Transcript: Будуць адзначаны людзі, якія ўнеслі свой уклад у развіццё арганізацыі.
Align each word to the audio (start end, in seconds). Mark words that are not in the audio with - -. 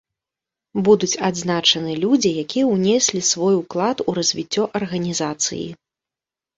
Будуць 0.87 1.17
адзначаны 1.29 1.91
людзі, 2.05 2.33
якія 2.45 2.65
ўнеслі 2.73 3.21
свой 3.31 3.55
уклад 3.61 3.97
у 4.09 4.19
развіццё 4.23 4.63
арганізацыі. 4.85 5.67